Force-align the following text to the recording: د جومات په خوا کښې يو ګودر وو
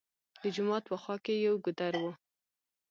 د 0.41 0.43
جومات 0.55 0.83
په 0.91 0.95
خوا 1.01 1.15
کښې 1.25 1.35
يو 1.47 1.53
ګودر 1.65 1.93
وو 2.01 2.11